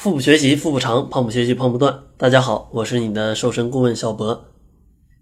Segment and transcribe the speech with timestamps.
[0.00, 2.04] 腹部学习腹部长，胖不学习胖不断。
[2.16, 4.46] 大家好，我是你的瘦身顾问小博。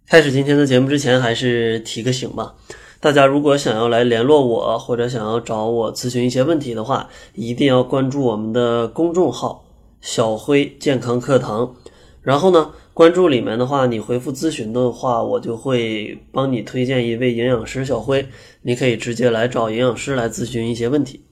[0.07, 2.55] 开始今天的节目之前，还是提个醒吧。
[3.01, 9.65] 大家如果想要来联络我，或者想要找我咨询一些问题的话，一定要关注我们的公众号
[10.01, 11.75] “小辉健康课堂”。
[12.23, 18.25] 然后呢，关注里面的话，你回复咨询的话，我就会帮你推荐一位营养师小辉，
[18.63, 21.25] 你可以直接来找营养师来咨询一些问题。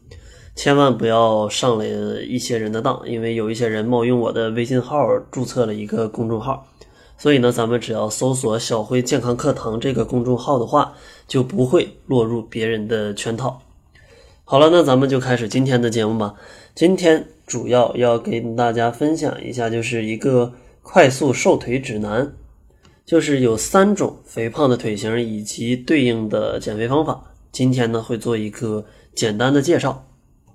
[0.56, 1.86] 千万不要上了
[2.22, 6.66] 一些人的当，因为有一些人冒用我的微信号注册了一个公众号。
[7.18, 10.94] 所以呢，咱们只要搜索“小辉健康课堂”这个公众号的话，
[11.28, 13.62] 就不会落入别人的圈套。
[14.44, 16.34] 好了，那咱们就开始今天的节目吧。
[16.74, 20.52] 今天主要要跟大家分享一下，就是一个
[20.82, 22.34] 快速瘦腿指南，
[23.04, 27.34] 就是有三种肥胖的腿型以及对应的减肥方法。
[27.52, 30.06] 今天呢，会做一个简单的介绍。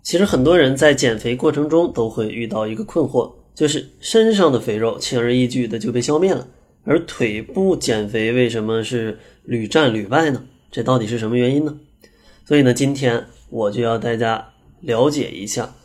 [0.04, 3.32] 其实很多人在减肥过程中都会遇到一个困惑。
[3.54, 6.48] 就是身上的肥肉轻而易举的就被消灭了，
[6.86, 10.42] 而腿部减肥为什么是屡战屡败呢？
[10.72, 11.78] 这到底是什么原因呢？
[12.46, 15.76] 所以呢，今天我就要大家了解一下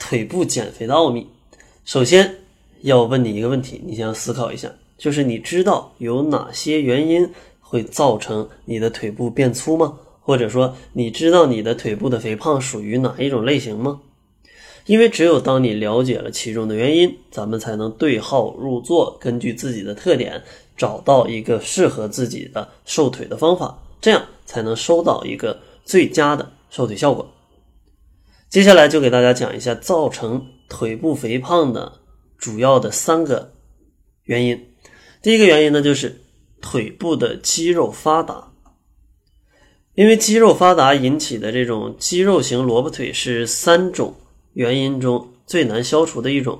[0.00, 1.28] 腿部减肥的奥秘。
[1.84, 2.34] 首先
[2.82, 9.96] 要问你一个问题，你先要思考一下，就是你知道有哪些原因会造成你的腿部变粗吗？
[10.30, 14.00] 或者说，你知道你的腿部的肥胖属于哪一种类型吗？
[14.86, 20.40] 因为只有当你了解了其中的原因，咱们才能对号入座，根据自己的特点
[20.76, 27.28] 找到一个适合自己的瘦腿的方法，这样才能收到一个最佳的瘦腿效果。
[28.48, 31.94] 接下来就给大家讲一下造成腿部肥胖的
[32.38, 33.50] 主要的三个
[34.22, 34.68] 原因。
[35.22, 36.20] 第一个原因呢，就是
[36.60, 38.49] 腿部的肌肉发达，
[40.00, 44.14] 因为肌肉发达引起的这种肌肉型萝卜腿是三种。
[44.54, 46.58] 原因中最难消除的一种，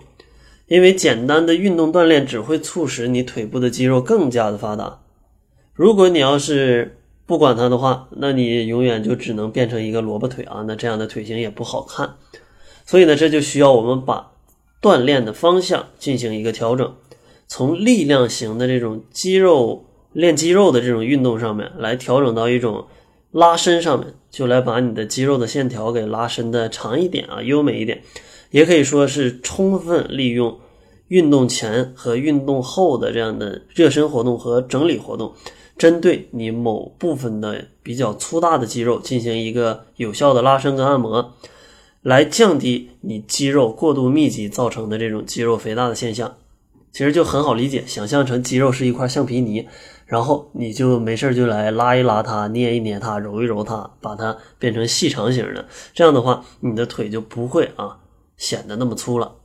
[0.66, 5.00] 因为简单的运动锻炼只会促使你腿部的肌肉更加的发达。
[5.72, 12.16] 如果你要是不管它的话，那你永远就只能变成一个萝卜腿啊，那这样的腿型也不好看。
[12.84, 14.32] 所以呢，这就需要我们把
[14.82, 16.94] 锻炼的方向进行一个调整，
[17.48, 22.86] 从力量型的这种肌肉练肌肉的这种运动上面来调整到一种。
[23.32, 28.02] 拉伸上面就来把你的肌肉的线条给拉伸的长一点啊，优美一点，
[28.50, 30.58] 也可以说是充分利用
[31.08, 35.32] 运动前和运动后的这样的热身活动和整理活动，
[35.78, 41.34] 针对你某部分的比较粗大的肌肉进行一个有效的拉伸跟按摩，
[42.02, 46.36] 来降低你肌肉过度密集造成的这种肌肉肥大的现象。
[46.92, 49.64] 其实就很好理解，想象成肌肉是一块橡皮泥。
[50.10, 55.64] 然后你就没事就来拉一拉它，捏一捏它，揉一揉它，把它变成细长型的。
[55.94, 57.96] 这样的话，你的腿就不会啊
[58.36, 59.36] 显得那么粗了。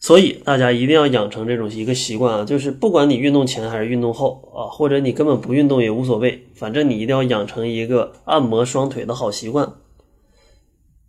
[0.00, 9.74] 所以大家一定要养成这种一个习惯啊，就是不管你运动前还是运动后啊，或者你根本不运动也无所谓，反正你一定要养成一个按摩双腿的好习惯。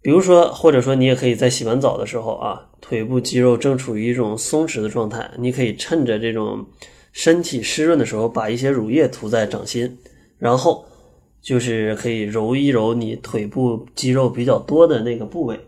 [0.03, 6.67] 比如说，或者说你也可以在洗完澡的时候啊，腿部肌肉正处于一种松弛的状态，你可以趁着这种。
[7.11, 9.97] 身体湿润的时候，把一些乳液涂在掌心，
[10.38, 10.85] 然后
[11.41, 15.59] 就是可以揉一揉你腿部肌肉比较多的那个部位，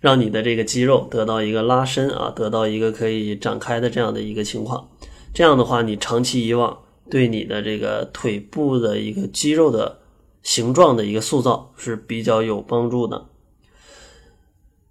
[0.00, 4.88] 让你的这个肌肉得到一个拉伸啊，得到一个可以展开的这样的一个情况。
[5.34, 6.78] 这样的话，你长期以往
[7.10, 10.00] 对你的这个腿部的一个肌肉的
[10.42, 13.26] 形状的一个塑造是比较有帮助的。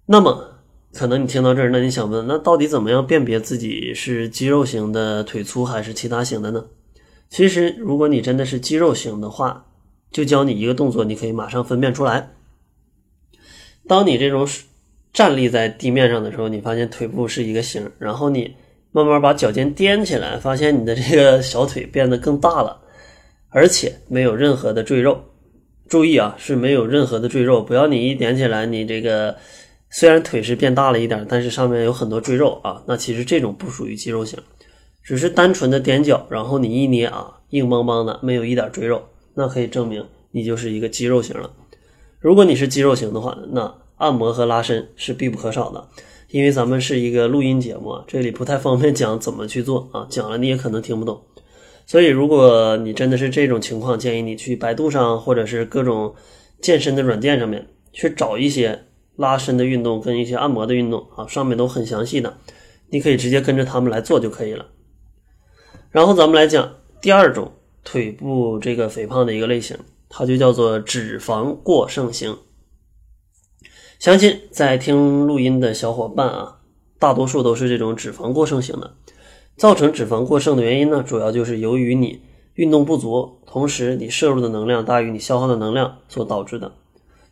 [0.05, 0.54] 那么。
[0.97, 6.63] 可能你听到这儿，那你想问，那到底怎么样辨别自己是肌肉型的腿粗还是其他型的呢？
[7.29, 9.65] 其实，如果你真的是肌肉型的话，
[10.09, 12.29] 就教你一个动作，你可以马上分辨出来。
[13.87, 14.47] 当你这种
[15.11, 18.55] 站立在地面上的时候，你发现腿部是一个形，然后你
[18.93, 22.79] 慢慢把脚尖踮起来，发现你的这个小腿变得更大了，
[23.49, 25.19] 而且没有任何的赘肉。
[25.89, 29.35] 注意啊，是没有任何的赘肉，不要你一点起来，你这个。
[29.97, 32.83] 虽然腿是变大了一点，但是上面有很多赘肉啊。
[32.85, 34.37] 那其实这种不属于肌肉型，
[35.01, 39.01] 只是单纯的踮脚，然后你一捏啊，硬邦邦的，没有一点赘肉，
[39.35, 41.49] 那可以证明你就是一个肌肉型了。
[42.19, 45.87] 如果你是肌肉型的话，那按摩和拉伸是必不可少的。
[46.27, 51.21] 因为咱们是一个录音节目，这里不太方便讲怎么去做啊，讲了你也可能听不懂。
[51.85, 56.13] 所以如果你真的是这种情况，建议你去百度上或者是各种
[56.59, 58.81] 健身的软件上面去找一些。
[59.15, 62.37] 拉伸的运动跟一些按摩的运动啊，上面都很详细的，
[62.89, 64.67] 你可以直接跟着他们来做就可以了。
[65.91, 67.53] 然后咱们来讲第二种
[67.83, 69.77] 腿部这个肥胖的一个类型，
[70.09, 72.37] 它就叫做脂肪过剩型。
[73.97, 76.59] 相信在听录音的小伙伴啊，
[76.99, 78.95] 大多数都是这种脂肪过剩型的。
[79.55, 82.21] 造成脂肪过剩的原因呢，主要就是由于你
[82.55, 86.73] 运动不足，同时你摄入的能量大于你消耗的能量所导致的。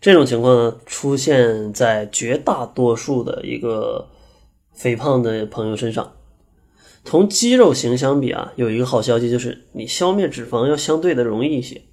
[0.03, 4.09] 这种情况呢，出现在绝大多数的一个
[4.73, 6.11] 肥胖的朋友身上。
[7.05, 11.83] 同肌肉型相比啊，有一个好消息就是你消灭脂肪要相对的容易一些，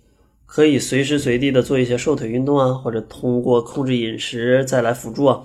[0.45, 5.45] 可以随时随地的做一些瘦腿运动啊，或者通过控制饮食再来辅助啊。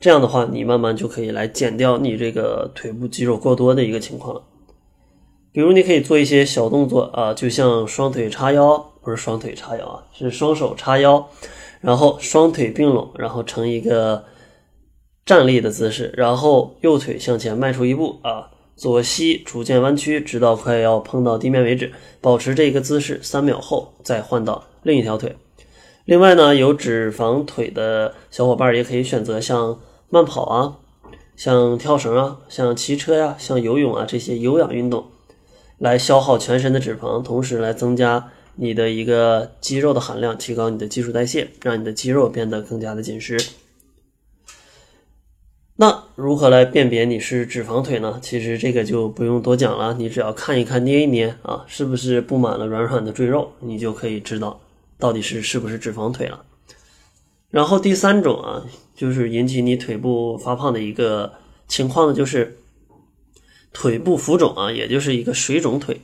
[0.00, 4.42] 这样的话，你慢慢就可以来减掉你这个腿部肌肉过多的一个情况了。
[5.52, 11.28] 比如，你可以做一些小动作啊，就像双腿叉腰，不是双腿叉腰啊，是双手叉腰，
[11.86, 14.24] 然后双腿并拢，然后成一个
[15.24, 25.36] 站立的姿势，然后右腿向前迈出一步啊，左膝逐渐弯曲，直到快要碰到地面为止，保持这个姿势三秒后再换到另一条腿。
[26.06, 29.78] 另外呢，有脂肪腿的小伙伴也可以选择像
[30.08, 30.78] 慢跑啊、
[31.36, 35.06] 像跳绳啊、像骑车呀、像游泳啊这些有氧运动，
[35.78, 43.38] 来消耗全身的脂肪，同时来增加你的一个肌肉的含量，提高你的基础代谢，让你的肌肉变得更加的紧实。
[45.78, 48.18] 那如何来辨别你是脂肪腿呢？
[48.22, 54.58] 其实这个就不用多讲了，你只要看一看、捏一捏啊，是不是布满了软软的赘肉，你就可以知道。
[54.98, 56.42] 到底是是不是脂肪腿了？
[57.50, 58.64] 然后第三种啊，
[58.94, 61.34] 就是引起你腿部发胖的一个
[61.68, 62.56] 情况呢，就是
[63.74, 66.00] 腿部浮肿啊，也就是一个水肿腿。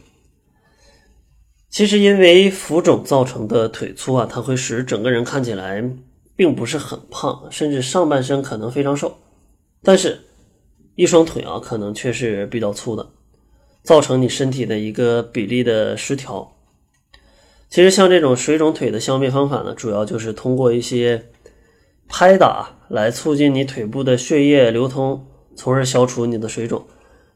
[1.73, 5.83] 其实因为浮肿造成的腿粗啊，它会使整个人看起来
[6.37, 9.17] 并不是很胖，甚至上半身可能非常瘦，
[9.83, 10.21] 但是
[10.97, 13.09] 一双腿啊，可能却是比较粗的，
[13.83, 16.55] 造成你身体的一个比例的失调。
[17.71, 21.31] 其实像这种水肿腿的消灭方法呢，主要就是通过一些
[22.07, 25.27] 拍打来促进你腿部的血液流通，
[25.57, 26.85] 从而消除你的水肿。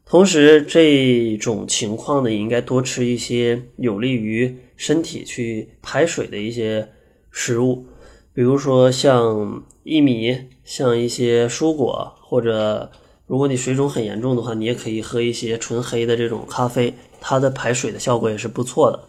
[0.09, 6.87] 同时，这种情况呢，应该多吃一些有利于身体去排水的一些
[7.29, 7.85] 食物，
[8.33, 12.89] 比如说像薏米，像一些蔬果，或者
[13.25, 19.03] 如果你水肿很严重的话，你也可以喝一些纯黑的这种咖啡，它的排水的效果也是不错的。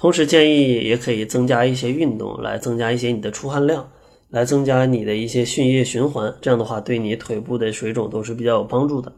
[0.00, 3.88] 同时建议也可以增加一些运动，来增加一些你的出汗量，
[4.30, 6.34] 来增加你的一些血液循环。
[6.40, 9.12] 这样的话，对你腿部的水肿都是比较有帮助的。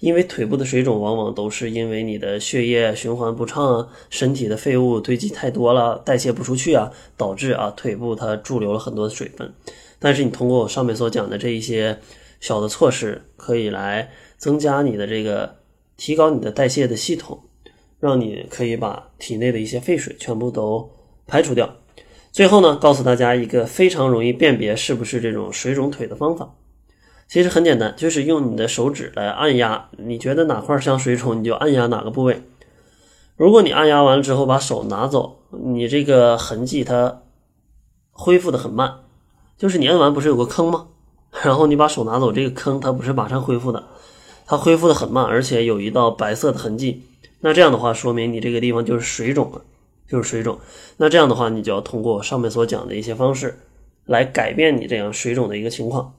[0.00, 9.52] 因为腿部的水肿往往都是因为你的血液循环不畅啊，身体的废物堆积太多了，代谢不出去啊，导致啊腿部它驻留了很多的水分。
[9.98, 11.98] 但是你通过我上面所讲的这一些
[12.40, 15.56] 小的措施，可以来增加你的这个，
[15.96, 17.44] 提高你的代谢的系统。
[18.00, 20.90] 让你可以把体内的一些废水全部都
[21.24, 21.76] 排除掉。
[22.32, 26.52] 最后呢，告诉大家一个非常容易辨别是不是这种水肿腿的方法。
[27.32, 32.42] 其实很简单，就是用你的手指来按压，你觉得哪块像水肿，你就按压哪个部位。
[33.36, 37.22] 如果你按压完了之后把手拿走，你这个痕迹它
[38.10, 38.96] 恢复的很慢。
[39.56, 40.88] 就是你按完不是有个坑吗？
[41.42, 43.82] 然后你把手拿走，这个坑它不是马上恢复的，
[44.44, 47.04] 它恢复的很慢，而且有一道白色的痕迹。
[47.40, 49.62] 那这样的话，说明你这个地方就是水肿了，
[50.06, 50.58] 就是水肿。
[50.98, 53.58] 那这样的话，你就要通过上面所讲的一些方式，
[54.04, 56.12] 来改变你这样水肿的一个情况。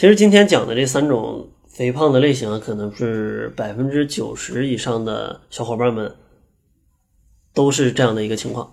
[0.00, 6.14] 其实今天讲的这三种肥胖的类型，可能是百分之九十以上的小伙伴们
[7.52, 8.72] 都是这样的一个情况。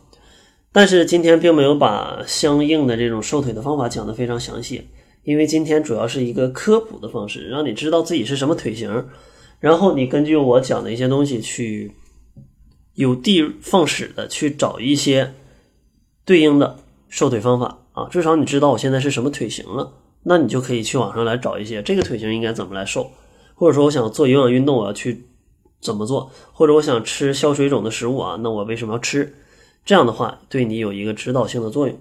[0.71, 4.87] 但是今天并没有把相应的这种瘦腿的方法讲得非常详细，
[5.23, 9.07] 因为今天主要是一个科普的方式，让你知道自己是什么腿型。
[9.59, 11.91] 然后你根据我讲的一些东西去
[12.93, 15.33] 有的放矢的去找一些
[16.23, 16.79] 对应的
[17.09, 19.91] 瘦腿方法啊，至少你知道我现在是什么腿型了，
[20.23, 23.11] 那你就可以去网上来找一些这个腿型应该怎么来瘦，
[23.55, 25.25] 或者说我想做有氧运动我要去
[25.79, 29.35] 怎么做，或者我想吃消水肿的食物啊，那我为什么要吃？
[29.85, 31.97] 这样的话对你有一个指导性的作用。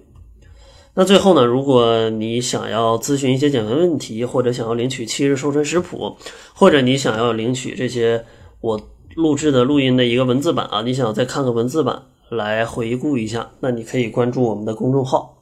[0.94, 6.16] 那最后呢，如果你想要咨询一些减肥问题，或者想要领取七日瘦身食谱，
[6.54, 8.24] 或者你想要领取这些
[8.62, 8.80] 我
[9.14, 15.35] 录制的录音的一个文字版啊，你想再看个文字版来回顾一下，那你可以关注我们的公众号，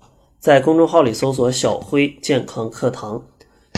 [0.44, 3.24] 在公众号里搜索“小辉健康课堂”，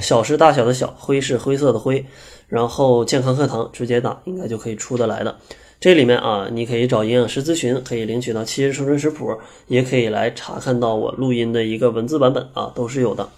[0.02, 2.04] 小是大小的小，灰是灰色的灰，
[2.48, 5.36] 然后健康课堂直接打，应该就可以出得来的。
[5.78, 13.28] 这里面啊，你可以找营养师咨询，可以领取到七日瘦身食谱，也可以来查看到我录音的一个文字版本啊，都是有的。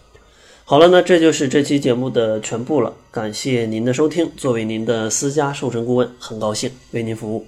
[0.65, 4.33] 好了，那这就是这期节目的全部了，感谢您的收听。
[4.39, 7.45] 作为您的私家瘦身顾问，很高兴为您服务。